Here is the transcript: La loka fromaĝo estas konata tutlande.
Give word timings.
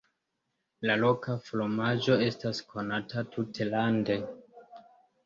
La 0.89 0.93
loka 1.01 1.35
fromaĝo 1.49 2.15
estas 2.29 2.63
konata 2.71 3.25
tutlande. 3.37 4.17